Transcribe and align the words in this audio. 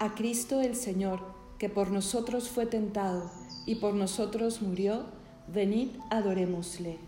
A 0.00 0.16
Cristo 0.16 0.60
el 0.60 0.74
Señor, 0.74 1.20
que 1.56 1.68
por 1.68 1.92
nosotros 1.92 2.48
fue 2.48 2.66
tentado 2.66 3.30
y 3.64 3.76
por 3.76 3.94
nosotros 3.94 4.60
murió, 4.60 5.04
venid 5.46 5.90
adorémosle. 6.10 6.98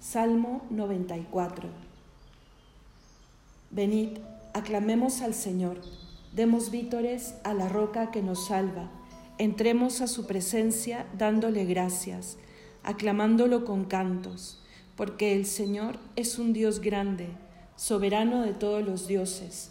Salmo 0.00 0.66
94. 0.70 1.68
Venid, 3.70 4.18
aclamemos 4.52 5.22
al 5.22 5.32
Señor, 5.32 5.80
demos 6.34 6.72
vítores 6.72 7.34
a 7.44 7.54
la 7.54 7.68
roca 7.68 8.10
que 8.10 8.20
nos 8.20 8.48
salva, 8.48 8.90
entremos 9.38 10.00
a 10.00 10.08
su 10.08 10.26
presencia 10.26 11.06
dándole 11.16 11.66
gracias, 11.66 12.36
aclamándolo 12.82 13.64
con 13.64 13.84
cantos, 13.84 14.60
porque 14.96 15.36
el 15.36 15.46
Señor 15.46 15.98
es 16.16 16.40
un 16.40 16.52
Dios 16.52 16.80
grande, 16.80 17.28
soberano 17.76 18.42
de 18.42 18.54
todos 18.54 18.84
los 18.84 19.06
dioses 19.06 19.70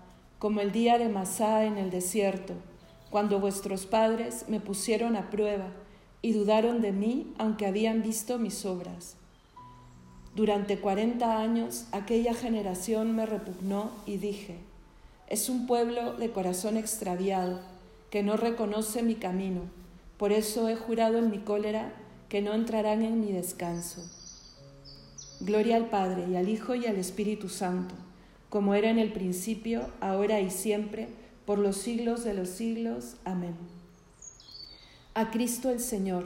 como 0.41 0.59
el 0.59 0.71
día 0.71 0.97
de 0.97 1.07
Masá 1.07 1.65
en 1.65 1.77
el 1.77 1.91
desierto, 1.91 2.55
cuando 3.11 3.39
vuestros 3.39 3.85
padres 3.85 4.45
me 4.47 4.59
pusieron 4.59 5.15
a 5.15 5.29
prueba 5.29 5.67
y 6.23 6.33
dudaron 6.33 6.81
de 6.81 6.91
mí 6.91 7.31
aunque 7.37 7.67
habían 7.67 8.01
visto 8.01 8.39
mis 8.39 8.65
obras. 8.65 9.17
Durante 10.35 10.79
cuarenta 10.79 11.37
años 11.37 11.85
aquella 11.91 12.33
generación 12.33 13.15
me 13.15 13.27
repugnó 13.27 13.91
y 14.07 14.17
dije, 14.17 14.57
es 15.27 15.47
un 15.47 15.67
pueblo 15.67 16.13
de 16.13 16.31
corazón 16.31 16.75
extraviado 16.75 17.59
que 18.09 18.23
no 18.23 18.35
reconoce 18.35 19.03
mi 19.03 19.13
camino, 19.13 19.61
por 20.17 20.31
eso 20.31 20.69
he 20.69 20.75
jurado 20.75 21.19
en 21.19 21.29
mi 21.29 21.37
cólera 21.37 21.93
que 22.29 22.41
no 22.41 22.55
entrarán 22.55 23.03
en 23.03 23.21
mi 23.21 23.31
descanso. 23.31 24.01
Gloria 25.39 25.75
al 25.75 25.85
Padre 25.85 26.25
y 26.31 26.35
al 26.35 26.49
Hijo 26.49 26.73
y 26.73 26.87
al 26.87 26.95
Espíritu 26.95 27.47
Santo 27.47 27.93
como 28.51 28.75
era 28.75 28.89
en 28.89 28.99
el 28.99 29.13
principio, 29.13 29.87
ahora 30.01 30.41
y 30.41 30.49
siempre, 30.51 31.07
por 31.45 31.57
los 31.57 31.77
siglos 31.77 32.25
de 32.25 32.33
los 32.33 32.49
siglos. 32.49 33.15
Amén. 33.23 33.55
A 35.13 35.31
Cristo 35.31 35.69
el 35.69 35.79
Señor, 35.79 36.25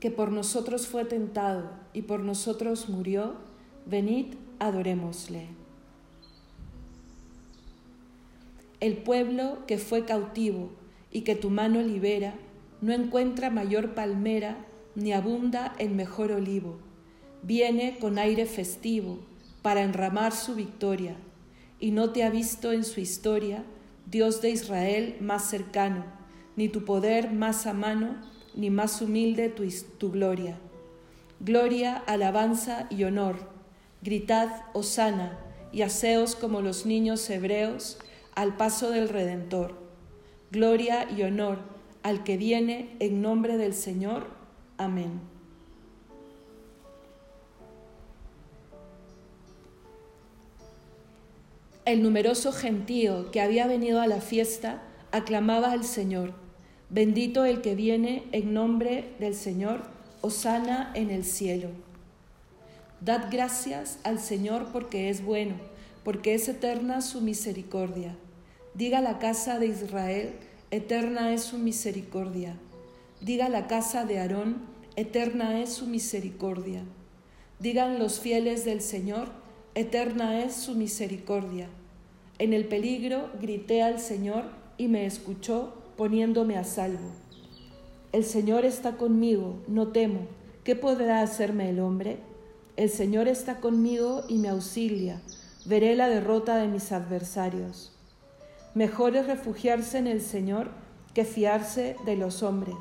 que 0.00 0.10
por 0.10 0.32
nosotros 0.32 0.88
fue 0.88 1.04
tentado 1.04 1.70
y 1.92 2.02
por 2.02 2.18
nosotros 2.18 2.88
murió, 2.88 3.34
venid, 3.86 4.34
adorémosle. 4.58 5.46
El 8.80 8.96
pueblo 8.96 9.58
que 9.68 9.78
fue 9.78 10.04
cautivo 10.04 10.72
y 11.12 11.20
que 11.20 11.36
tu 11.36 11.50
mano 11.50 11.80
libera, 11.82 12.34
no 12.80 12.92
encuentra 12.92 13.48
mayor 13.48 13.94
palmera 13.94 14.56
ni 14.96 15.12
abunda 15.12 15.76
en 15.78 15.94
mejor 15.94 16.32
olivo. 16.32 16.78
Viene 17.44 17.96
con 18.00 18.18
aire 18.18 18.44
festivo 18.44 19.20
para 19.62 19.82
enramar 19.82 20.32
su 20.32 20.56
victoria 20.56 21.16
y 21.78 21.90
no 21.90 22.10
te 22.10 22.24
ha 22.24 22.30
visto 22.30 22.72
en 22.72 22.84
su 22.84 23.00
historia, 23.00 23.64
Dios 24.06 24.40
de 24.40 24.50
Israel 24.50 25.16
más 25.20 25.48
cercano, 25.48 26.04
ni 26.56 26.68
tu 26.68 26.84
poder 26.84 27.32
más 27.32 27.66
a 27.66 27.72
mano, 27.72 28.16
ni 28.54 28.70
más 28.70 29.02
humilde 29.02 29.48
tu, 29.48 29.64
tu 29.98 30.10
gloria. 30.10 30.58
Gloria, 31.40 31.96
alabanza 32.06 32.86
y 32.90 33.04
honor. 33.04 33.36
Gritad, 34.02 34.48
hosana, 34.72 35.38
y 35.72 35.82
haceos 35.82 36.36
como 36.36 36.60
los 36.60 36.86
niños 36.86 37.28
hebreos 37.28 37.98
al 38.34 38.56
paso 38.56 38.90
del 38.90 39.08
Redentor. 39.08 39.74
Gloria 40.52 41.08
y 41.10 41.22
honor 41.22 41.58
al 42.04 42.22
que 42.22 42.36
viene 42.36 42.94
en 43.00 43.22
nombre 43.22 43.56
del 43.56 43.74
Señor. 43.74 44.28
Amén. 44.76 45.33
El 51.84 52.02
numeroso 52.02 52.50
gentío 52.50 53.30
que 53.30 53.42
había 53.42 53.66
venido 53.66 54.00
a 54.00 54.06
la 54.06 54.22
fiesta 54.22 54.82
aclamaba 55.12 55.70
al 55.72 55.84
Señor. 55.84 56.32
Bendito 56.88 57.44
el 57.44 57.60
que 57.60 57.74
viene 57.74 58.24
en 58.32 58.54
nombre 58.54 59.12
del 59.20 59.34
Señor, 59.34 59.82
Osana 60.22 60.90
en 60.94 61.10
el 61.10 61.26
cielo. 61.26 61.68
Dad 63.02 63.26
gracias 63.30 63.98
al 64.02 64.18
Señor 64.18 64.68
porque 64.72 65.10
es 65.10 65.22
bueno, 65.22 65.56
porque 66.04 66.32
es 66.32 66.48
eterna 66.48 67.02
su 67.02 67.20
misericordia. 67.20 68.16
Diga 68.72 69.02
la 69.02 69.18
casa 69.18 69.58
de 69.58 69.66
Israel, 69.66 70.32
eterna 70.70 71.34
es 71.34 71.42
su 71.42 71.58
misericordia. 71.58 72.56
Diga 73.20 73.50
la 73.50 73.66
casa 73.66 74.06
de 74.06 74.20
Aarón, 74.20 74.62
eterna 74.96 75.60
es 75.60 75.74
su 75.74 75.86
misericordia. 75.86 76.82
Digan 77.58 77.98
los 77.98 78.20
fieles 78.20 78.64
del 78.64 78.80
Señor, 78.80 79.43
eterna 79.74 80.44
es 80.44 80.54
su 80.54 80.74
misericordia. 80.74 81.68
En 82.38 82.52
el 82.52 82.66
peligro 82.66 83.30
grité 83.40 83.82
al 83.82 83.98
Señor 83.98 84.44
y 84.76 84.88
me 84.88 85.06
escuchó 85.06 85.74
poniéndome 85.96 86.56
a 86.56 86.64
salvo. 86.64 87.10
El 88.12 88.24
Señor 88.24 88.64
está 88.64 88.96
conmigo, 88.96 89.62
no 89.66 89.88
temo. 89.88 90.28
¿Qué 90.62 90.76
podrá 90.76 91.22
hacerme 91.22 91.70
el 91.70 91.80
hombre? 91.80 92.18
El 92.76 92.88
Señor 92.88 93.28
está 93.28 93.60
conmigo 93.60 94.22
y 94.28 94.38
me 94.38 94.48
auxilia. 94.48 95.20
Veré 95.66 95.96
la 95.96 96.08
derrota 96.08 96.56
de 96.56 96.68
mis 96.68 96.92
adversarios. 96.92 97.92
Mejor 98.74 99.16
es 99.16 99.26
refugiarse 99.26 99.98
en 99.98 100.06
el 100.06 100.20
Señor 100.20 100.70
que 101.14 101.24
fiarse 101.24 101.96
de 102.04 102.16
los 102.16 102.42
hombres. 102.42 102.76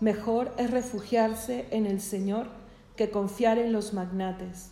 Mejor 0.00 0.52
es 0.58 0.70
refugiarse 0.70 1.66
en 1.70 1.86
el 1.86 2.00
Señor 2.00 2.46
que 2.96 3.10
confiar 3.10 3.58
en 3.58 3.72
los 3.72 3.94
magnates. 3.94 4.71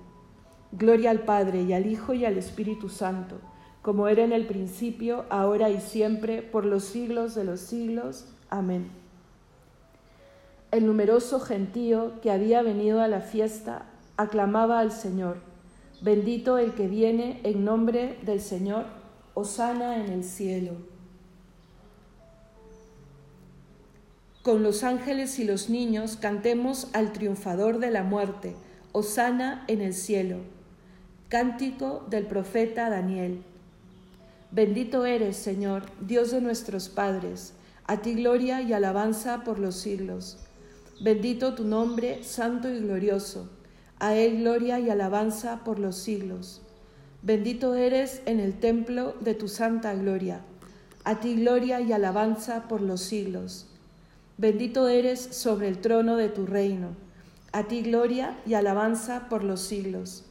Gloria 0.71 1.11
al 1.11 1.19
Padre 1.19 1.63
y 1.63 1.73
al 1.73 1.85
Hijo 1.85 2.13
y 2.13 2.23
al 2.23 2.37
Espíritu 2.37 2.87
Santo, 2.87 3.39
como 3.81 4.07
era 4.07 4.23
en 4.23 4.31
el 4.31 4.45
principio, 4.45 5.25
ahora 5.29 5.69
y 5.69 5.81
siempre, 5.81 6.41
por 6.41 6.65
los 6.65 6.85
siglos 6.85 7.35
de 7.35 7.43
los 7.43 7.59
siglos. 7.59 8.25
Amén. 8.49 8.89
El 10.71 10.85
numeroso 10.85 11.41
gentío 11.41 12.21
que 12.21 12.31
había 12.31 12.61
venido 12.61 13.01
a 13.01 13.09
la 13.09 13.19
fiesta 13.19 13.87
aclamaba 14.15 14.79
al 14.79 14.93
Señor. 14.93 15.37
Bendito 16.01 16.57
el 16.57 16.73
que 16.73 16.87
viene 16.87 17.41
en 17.43 17.65
nombre 17.65 18.17
del 18.21 18.39
Señor, 18.39 18.85
Osana 19.33 19.97
en 19.97 20.11
el 20.11 20.23
cielo. 20.23 20.73
Con 24.43 24.63
los 24.63 24.83
ángeles 24.83 25.37
y 25.37 25.43
los 25.43 25.69
niños 25.69 26.15
cantemos 26.15 26.87
al 26.93 27.11
triunfador 27.11 27.79
de 27.79 27.91
la 27.91 28.03
muerte, 28.03 28.55
Osana 28.93 29.65
en 29.67 29.81
el 29.81 29.93
cielo. 29.93 30.37
Cántico 31.31 32.05
del 32.09 32.25
profeta 32.25 32.89
Daniel. 32.89 33.41
Bendito 34.51 35.05
eres, 35.05 35.37
Señor, 35.37 35.83
Dios 36.01 36.31
de 36.31 36.41
nuestros 36.41 36.89
padres, 36.89 37.53
a 37.85 38.01
ti 38.01 38.15
gloria 38.15 38.61
y 38.61 38.73
alabanza 38.73 39.45
por 39.45 39.57
los 39.57 39.77
siglos. 39.77 40.39
Bendito 40.99 41.53
tu 41.53 41.63
nombre, 41.63 42.25
santo 42.25 42.69
y 42.69 42.81
glorioso, 42.81 43.49
a 43.97 44.13
él 44.13 44.39
gloria 44.39 44.81
y 44.81 44.89
alabanza 44.89 45.63
por 45.63 45.79
los 45.79 45.95
siglos. 45.95 46.63
Bendito 47.21 47.75
eres 47.75 48.21
en 48.25 48.41
el 48.41 48.59
templo 48.59 49.15
de 49.21 49.33
tu 49.33 49.47
santa 49.47 49.93
gloria, 49.93 50.41
a 51.05 51.21
ti 51.21 51.35
gloria 51.35 51.79
y 51.79 51.93
alabanza 51.93 52.67
por 52.67 52.81
los 52.81 52.99
siglos. 52.99 53.67
Bendito 54.37 54.89
eres 54.89 55.21
sobre 55.21 55.69
el 55.69 55.77
trono 55.77 56.17
de 56.17 56.27
tu 56.27 56.45
reino. 56.45 56.89
A 57.53 57.69
ti 57.69 57.83
gloria 57.83 58.37
y 58.45 58.55
alabanza 58.55 59.29
por 59.29 59.45
los 59.45 59.61
siglos. 59.61 60.25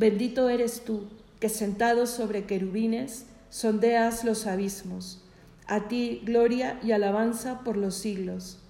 Bendito 0.00 0.48
eres 0.48 0.82
tú, 0.86 1.02
que 1.40 1.50
sentado 1.50 2.06
sobre 2.06 2.46
querubines 2.46 3.26
sondeas 3.50 4.24
los 4.24 4.46
abismos. 4.46 5.22
A 5.66 5.88
ti 5.88 6.22
gloria 6.24 6.80
y 6.82 6.92
alabanza 6.92 7.60
por 7.64 7.76
los 7.76 7.96
siglos. 7.96 8.60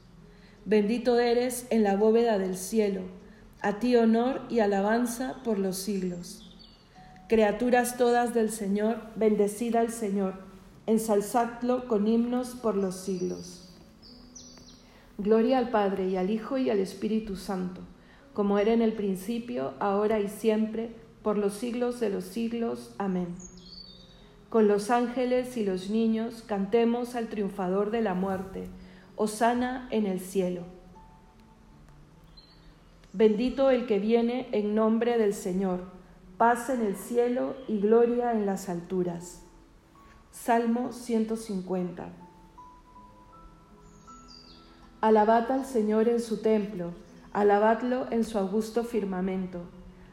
Bendito 0.64 1.20
eres 1.20 1.68
en 1.70 1.84
la 1.84 1.94
bóveda 1.94 2.36
del 2.38 2.56
cielo. 2.56 3.02
A 3.60 3.78
ti 3.78 3.94
honor 3.94 4.42
y 4.48 4.58
alabanza 4.58 5.36
por 5.44 5.60
los 5.60 5.76
siglos. 5.76 6.52
Criaturas 7.28 7.96
todas 7.96 8.34
del 8.34 8.50
Señor, 8.50 9.00
bendecida 9.14 9.78
al 9.78 9.92
Señor, 9.92 10.34
ensalzadlo 10.86 11.86
con 11.86 12.08
himnos 12.08 12.56
por 12.56 12.74
los 12.74 12.96
siglos. 12.96 13.72
Gloria 15.16 15.58
al 15.58 15.70
Padre 15.70 16.08
y 16.08 16.16
al 16.16 16.28
Hijo 16.28 16.58
y 16.58 16.70
al 16.70 16.80
Espíritu 16.80 17.36
Santo, 17.36 17.82
como 18.34 18.58
era 18.58 18.72
en 18.72 18.82
el 18.82 18.94
principio, 18.94 19.74
ahora 19.78 20.18
y 20.18 20.26
siempre, 20.26 20.90
por 21.22 21.38
los 21.38 21.54
siglos 21.54 22.00
de 22.00 22.10
los 22.10 22.24
siglos. 22.24 22.94
Amén. 22.98 23.34
Con 24.48 24.66
los 24.66 24.90
ángeles 24.90 25.56
y 25.56 25.64
los 25.64 25.90
niños 25.90 26.42
cantemos 26.46 27.14
al 27.14 27.28
triunfador 27.28 27.90
de 27.90 28.02
la 28.02 28.14
muerte, 28.14 28.68
Osana 29.16 29.86
en 29.90 30.06
el 30.06 30.18
cielo. 30.18 30.62
Bendito 33.12 33.70
el 33.70 33.86
que 33.86 33.98
viene 33.98 34.48
en 34.52 34.74
nombre 34.74 35.18
del 35.18 35.34
Señor, 35.34 35.84
paz 36.38 36.70
en 36.70 36.80
el 36.82 36.96
cielo 36.96 37.54
y 37.68 37.80
gloria 37.80 38.32
en 38.32 38.46
las 38.46 38.68
alturas. 38.68 39.42
Salmo 40.30 40.92
150. 40.92 42.08
Alabad 45.00 45.50
al 45.50 45.64
Señor 45.64 46.08
en 46.08 46.20
su 46.20 46.40
templo, 46.40 46.92
alabadlo 47.32 48.06
en 48.10 48.24
su 48.24 48.38
augusto 48.38 48.84
firmamento, 48.84 49.62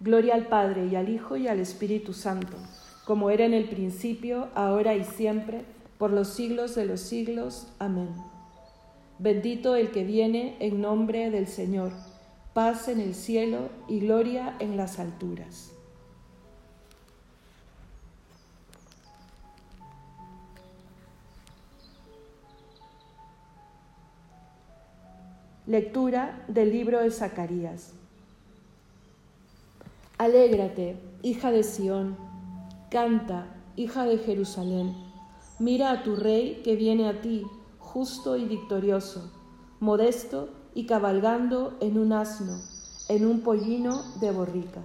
Gloria 0.00 0.34
al 0.34 0.46
Padre 0.46 0.86
y 0.86 0.94
al 0.94 1.08
Hijo 1.08 1.36
y 1.36 1.48
al 1.48 1.58
Espíritu 1.58 2.12
Santo, 2.12 2.56
como 3.04 3.30
era 3.30 3.44
en 3.44 3.52
el 3.52 3.68
principio, 3.68 4.48
ahora 4.54 4.94
y 4.94 5.02
siempre, 5.02 5.64
por 5.98 6.12
los 6.12 6.28
siglos 6.28 6.76
de 6.76 6.86
los 6.86 7.00
siglos. 7.00 7.66
Amén. 7.80 8.10
Bendito 9.18 9.74
el 9.74 9.90
que 9.90 10.04
viene 10.04 10.56
en 10.60 10.80
nombre 10.80 11.30
del 11.30 11.48
Señor, 11.48 11.90
paz 12.54 12.86
en 12.86 13.00
el 13.00 13.16
cielo 13.16 13.70
y 13.88 13.98
gloria 13.98 14.54
en 14.60 14.76
las 14.76 15.00
alturas. 15.00 15.72
Lectura 25.66 26.44
del 26.46 26.70
libro 26.70 27.00
de 27.00 27.10
Zacarías. 27.10 27.97
Alégrate, 30.18 31.00
hija 31.22 31.52
de 31.52 31.62
Sión, 31.62 32.16
canta, 32.90 33.54
hija 33.76 34.04
de 34.04 34.18
Jerusalén. 34.18 34.92
Mira 35.60 35.92
a 35.92 36.02
tu 36.02 36.16
rey 36.16 36.60
que 36.64 36.74
viene 36.74 37.08
a 37.08 37.20
ti, 37.20 37.46
justo 37.78 38.36
y 38.36 38.44
victorioso, 38.44 39.30
modesto 39.78 40.48
y 40.74 40.86
cabalgando 40.86 41.76
en 41.80 41.98
un 41.98 42.12
asno, 42.12 42.60
en 43.08 43.26
un 43.26 43.42
pollino 43.42 44.02
de 44.18 44.32
borrica. 44.32 44.82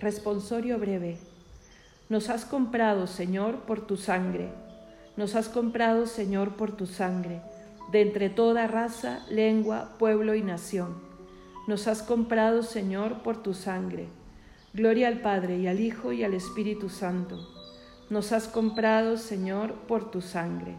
Responsorio 0.00 0.78
breve. 0.78 1.18
Nos 2.08 2.30
has 2.30 2.44
comprado, 2.44 3.08
Señor, 3.08 3.62
por 3.62 3.84
tu 3.84 3.96
sangre. 3.96 4.48
Nos 5.16 5.34
has 5.34 5.48
comprado, 5.48 6.06
Señor, 6.06 6.54
por 6.54 6.70
tu 6.76 6.86
sangre, 6.86 7.42
de 7.90 8.02
entre 8.02 8.30
toda 8.30 8.68
raza, 8.68 9.26
lengua, 9.28 9.96
pueblo 9.98 10.36
y 10.36 10.42
nación. 10.42 11.02
Nos 11.66 11.88
has 11.88 12.04
comprado, 12.04 12.62
Señor, 12.62 13.24
por 13.24 13.42
tu 13.42 13.54
sangre. 13.54 14.06
Gloria 14.72 15.08
al 15.08 15.20
Padre 15.20 15.58
y 15.58 15.66
al 15.66 15.80
Hijo 15.80 16.12
y 16.12 16.22
al 16.22 16.34
Espíritu 16.34 16.90
Santo. 16.90 17.36
Nos 18.08 18.30
has 18.30 18.46
comprado, 18.46 19.16
Señor, 19.16 19.74
por 19.88 20.12
tu 20.12 20.20
sangre. 20.20 20.76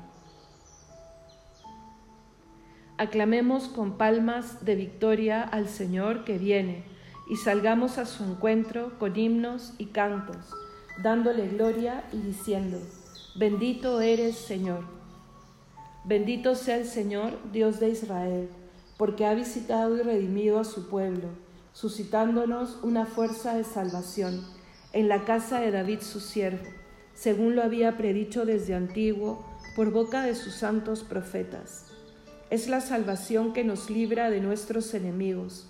Aclamemos 2.98 3.68
con 3.68 3.98
palmas 3.98 4.64
de 4.64 4.76
victoria 4.76 5.44
al 5.44 5.68
Señor 5.68 6.24
que 6.24 6.38
viene 6.38 6.99
y 7.30 7.36
salgamos 7.36 8.00
a 8.00 8.08
su 8.08 8.24
encuentro 8.24 8.98
con 8.98 9.16
himnos 9.16 9.74
y 9.78 9.86
cantos, 9.86 10.52
dándole 11.02 11.48
gloria 11.48 12.04
y 12.12 12.18
diciendo, 12.18 12.80
bendito 13.36 14.02
eres 14.02 14.36
Señor. 14.36 14.84
Bendito 16.04 16.56
sea 16.56 16.78
el 16.78 16.86
Señor, 16.86 17.38
Dios 17.54 17.80
de 17.80 17.90
Israel, 17.90 18.50
porque 18.98 19.28
ha 19.28 19.36
visitado 19.36 19.96
y 19.96 20.02
redimido 20.02 20.60
a 20.60 20.64
su 20.64 20.90
pueblo, 20.90 21.30
suscitándonos 21.72 22.80
una 22.82 23.06
fuerza 23.06 23.54
de 23.54 23.64
salvación 23.64 24.44
en 24.92 25.08
la 25.08 25.24
casa 25.24 25.60
de 25.60 25.70
David 25.70 26.00
su 26.02 26.20
siervo, 26.20 26.66
según 27.14 27.56
lo 27.56 27.62
había 27.62 27.96
predicho 27.96 28.46
desde 28.46 28.74
antiguo 28.74 29.46
por 29.76 29.92
boca 29.92 30.24
de 30.24 30.34
sus 30.34 30.56
santos 30.56 31.04
profetas. 31.04 31.86
Es 32.50 32.68
la 32.68 32.82
salvación 32.82 33.54
que 33.54 33.64
nos 33.64 33.92
libra 33.92 34.32
de 34.32 34.42
nuestros 34.42 34.96
enemigos 34.96 35.70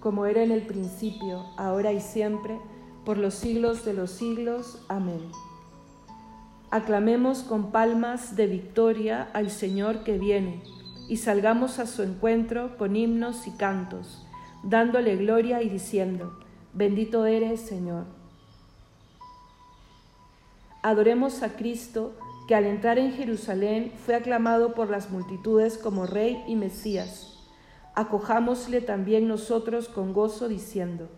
como 0.00 0.26
era 0.26 0.42
en 0.42 0.50
el 0.50 0.62
principio, 0.62 1.44
ahora 1.56 1.92
y 1.92 2.00
siempre, 2.00 2.58
por 3.04 3.18
los 3.18 3.34
siglos 3.34 3.84
de 3.84 3.94
los 3.94 4.10
siglos. 4.10 4.84
Amén. 4.88 5.30
Aclamemos 6.70 7.42
con 7.42 7.70
palmas 7.70 8.36
de 8.36 8.46
victoria 8.46 9.30
al 9.32 9.50
Señor 9.50 10.04
que 10.04 10.18
viene, 10.18 10.62
y 11.08 11.16
salgamos 11.16 11.78
a 11.78 11.86
su 11.86 12.02
encuentro 12.02 12.76
con 12.76 12.94
himnos 12.94 13.46
y 13.46 13.52
cantos, 13.52 14.26
dándole 14.62 15.16
gloria 15.16 15.62
y 15.62 15.70
diciendo, 15.70 16.38
bendito 16.74 17.24
eres, 17.24 17.60
Señor. 17.60 18.04
Adoremos 20.82 21.42
a 21.42 21.56
Cristo, 21.56 22.12
que 22.46 22.54
al 22.54 22.64
entrar 22.64 22.98
en 22.98 23.12
Jerusalén 23.12 23.92
fue 24.04 24.14
aclamado 24.14 24.74
por 24.74 24.90
las 24.90 25.10
multitudes 25.10 25.76
como 25.76 26.06
Rey 26.06 26.42
y 26.46 26.56
Mesías. 26.56 27.37
Acojámosle 27.98 28.80
también 28.80 29.26
nosotros 29.26 29.88
con 29.88 30.12
gozo 30.12 30.46
diciendo, 30.46 31.08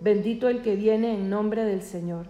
bendito 0.00 0.50
el 0.50 0.60
que 0.60 0.76
viene 0.76 1.14
en 1.14 1.30
nombre 1.30 1.64
del 1.64 1.80
Señor. 1.80 2.26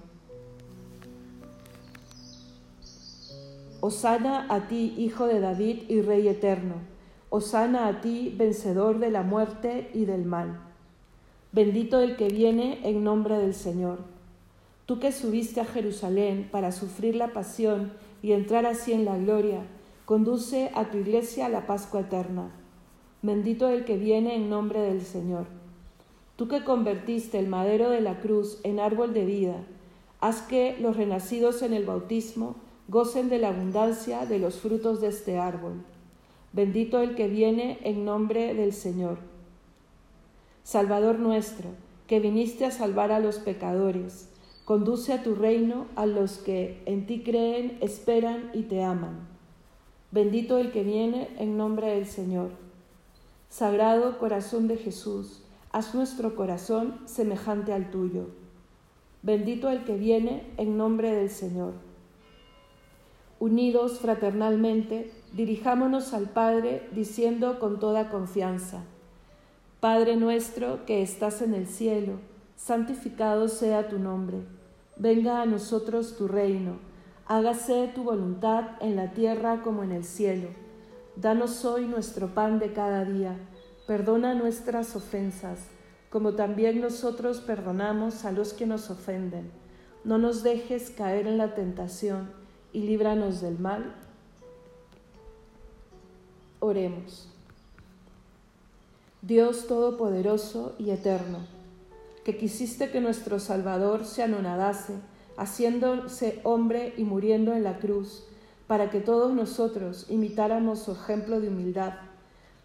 Osana 3.81 4.47
a 4.49 4.69
ti, 4.69 4.95
Hijo 4.97 5.27
de 5.27 5.41
David 5.41 5.91
y 5.91 6.03
Rey 6.03 6.29
eterno. 6.29 6.77
Osana 7.31 7.89
a 7.89 8.01
ti, 8.01 8.33
vencedor 8.39 9.01
de 9.01 9.11
la 9.11 9.25
muerte 9.25 9.91
y 9.93 10.05
del 10.05 10.25
mal. 10.25 10.61
Bendito 11.51 11.99
el 11.99 12.15
que 12.15 12.29
viene 12.29 12.89
en 12.89 13.03
nombre 13.03 13.39
del 13.39 13.55
Señor. 13.55 13.99
Tú 14.87 15.01
que 15.01 15.11
subiste 15.11 15.61
a 15.61 15.65
Jerusalén 15.65 16.49
para 16.53 16.71
sufrir 16.71 17.17
la 17.17 17.33
pasión 17.33 17.91
y 18.23 18.35
entrar 18.35 18.67
así 18.67 18.93
en 18.93 19.05
la 19.05 19.19
gloria, 19.19 19.63
conduce 20.05 20.71
a 20.77 20.93
tu 20.93 20.99
iglesia 20.99 21.47
a 21.47 21.49
la 21.49 21.67
Pascua 21.67 22.03
eterna. 22.03 22.53
Bendito 23.23 23.68
el 23.68 23.85
que 23.85 23.96
viene 23.96 24.35
en 24.35 24.50
nombre 24.50 24.80
del 24.80 25.02
Señor. 25.02 25.46
Tú 26.37 26.49
que 26.49 26.64
convertiste 26.64 27.38
el 27.38 27.49
madero 27.49 27.90
de 27.90 28.00
la 28.00 28.20
cruz 28.20 28.61
en 28.62 28.78
árbol 28.78 29.14
de 29.14 29.25
vida, 29.25 29.56
haz 30.20 30.42
que 30.42 30.76
los 30.80 30.96
renacidos 30.96 31.62
en 31.62 31.73
el 31.73 31.85
bautismo 31.85 32.56
gocen 32.88 33.28
de 33.28 33.38
la 33.38 33.49
abundancia 33.49 34.26
de 34.26 34.38
los 34.38 34.56
frutos 34.61 35.00
de 35.00 35.08
este 35.08 35.38
árbol. 35.38 35.82
Bendito 36.52 37.00
el 37.00 37.14
que 37.14 37.28
viene 37.28 37.78
en 37.82 38.04
nombre 38.04 38.54
del 38.54 38.73
Señor. 38.73 39.18
Salvador 40.62 41.18
nuestro, 41.18 41.70
que 42.06 42.20
viniste 42.20 42.64
a 42.64 42.70
salvar 42.70 43.12
a 43.12 43.20
los 43.20 43.38
pecadores, 43.38 44.28
Conduce 44.66 45.12
a 45.12 45.23
tu 45.23 45.37
reino 45.37 45.87
a 45.94 46.06
los 46.06 46.38
que 46.38 46.82
en 46.87 47.06
ti 47.06 47.23
creen, 47.23 47.78
esperan 47.80 48.50
y 48.52 48.62
te 48.62 48.82
aman. 48.82 49.28
Bendito 50.11 50.58
el 50.58 50.73
que 50.73 50.82
viene 50.82 51.28
en 51.38 51.56
nombre 51.56 51.87
del 51.94 52.04
Señor. 52.04 52.65
Sagrado 53.49 54.19
corazón 54.19 54.69
de 54.69 54.76
Jesús, 54.76 55.43
haz 55.73 55.95
nuestro 55.95 56.37
corazón 56.37 57.00
semejante 57.07 57.73
al 57.73 57.91
tuyo. 57.91 58.29
Bendito 59.23 59.71
el 59.71 59.85
que 59.85 59.97
viene 59.97 60.47
en 60.57 60.76
nombre 60.76 61.12
del 61.12 61.31
Señor. 61.31 61.75
Unidos 63.38 63.99
fraternalmente, 64.00 65.12
dirijámonos 65.33 66.15
al 66.15 66.31
Padre 66.31 66.88
diciendo 66.93 67.59
con 67.59 67.79
toda 67.79 68.11
confianza, 68.11 68.85
Padre 69.81 70.17
nuestro 70.17 70.87
que 70.87 71.03
estás 71.03 71.43
en 71.43 71.55
el 71.55 71.67
cielo, 71.67 72.15
santificado 72.57 73.49
sea 73.49 73.88
tu 73.88 73.99
nombre 73.99 74.57
Venga 74.99 75.43
a 75.43 75.47
nosotros 75.47 76.17
tu 76.17 76.26
reino, 76.26 76.79
hágase 77.26 77.93
tu 77.95 78.03
voluntad 78.03 78.62
en 78.81 78.97
la 78.97 79.12
tierra 79.12 79.61
como 79.62 79.83
en 79.83 79.93
el 79.93 80.05
cielo. 80.05 80.49
Danos 81.16 81.64
hoy 81.64 81.87
nuestro 81.87 82.28
pan 82.35 82.58
de 82.58 82.73
cada 82.73 83.04
día, 83.04 83.37
perdona 83.87 84.35
nuestras 84.35 84.94
ofensas, 84.94 85.61
como 86.11 86.35
también 86.35 86.80
nosotros 86.80 87.40
perdonamos 87.40 88.25
a 88.25 88.32
los 88.32 88.52
que 88.52 88.66
nos 88.66 88.90
ofenden. 88.90 89.50
No 90.04 90.18
nos 90.18 90.42
dejes 90.42 90.90
caer 90.90 91.26
en 91.26 91.38
la 91.38 91.54
tentación 91.54 92.30
y 92.73 92.82
líbranos 92.82 93.40
del 93.40 93.58
mal. 93.58 93.94
Oremos. 96.61 97.28
Dios 99.23 99.66
Todopoderoso 99.66 100.75
y 100.78 100.90
Eterno 100.90 101.56
que 102.26 102.37
quisiste 102.37 102.90
que 102.90 103.00
nuestro 103.00 103.38
Salvador 103.38 104.04
se 104.04 104.25
anonadase, 104.25 104.94
haciéndose 105.37 106.40
hombre 106.42 106.92
y 106.96 107.04
muriendo 107.04 107.54
en 107.54 107.62
la 107.62 107.78
cruz, 107.78 108.25
para 108.66 108.90
que 108.90 109.00
todos 109.00 109.32
nosotros 109.32 110.06
imitáramos 110.08 110.80
su 110.80 110.92
ejemplo 110.92 111.40
de 111.40 111.49
humildad. 111.49 111.94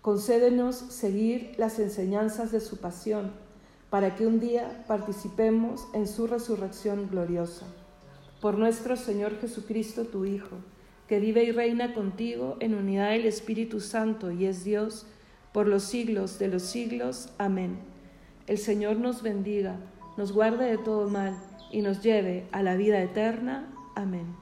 Concédenos 0.01 0.75
seguir 0.75 1.53
las 1.57 1.79
enseñanzas 1.79 2.51
de 2.51 2.59
su 2.59 2.77
pasión, 2.77 3.31
para 3.89 4.15
que 4.15 4.25
un 4.25 4.39
día 4.39 4.83
participemos 4.87 5.87
en 5.93 6.07
su 6.07 6.25
resurrección 6.25 7.07
gloriosa. 7.09 7.67
Por 8.39 8.57
nuestro 8.57 8.95
Señor 8.95 9.39
Jesucristo, 9.39 10.05
tu 10.05 10.25
Hijo, 10.25 10.57
que 11.07 11.19
vive 11.19 11.43
y 11.43 11.51
reina 11.51 11.93
contigo 11.93 12.55
en 12.61 12.73
unidad 12.73 13.11
del 13.11 13.25
Espíritu 13.25 13.79
Santo 13.79 14.31
y 14.31 14.45
es 14.45 14.63
Dios, 14.63 15.05
por 15.51 15.67
los 15.67 15.83
siglos 15.83 16.39
de 16.39 16.47
los 16.47 16.63
siglos. 16.63 17.29
Amén. 17.37 17.77
El 18.47 18.57
Señor 18.57 18.97
nos 18.97 19.21
bendiga, 19.21 19.75
nos 20.17 20.31
guarde 20.31 20.65
de 20.65 20.77
todo 20.77 21.09
mal 21.09 21.37
y 21.69 21.81
nos 21.81 22.01
lleve 22.01 22.47
a 22.51 22.63
la 22.63 22.75
vida 22.75 23.01
eterna. 23.01 23.71
Amén. 23.95 24.40